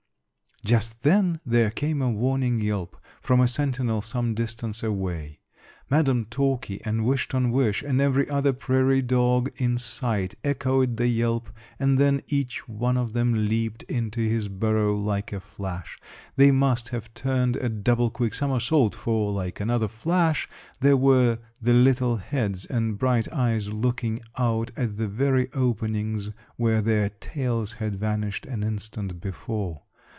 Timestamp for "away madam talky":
4.83-6.79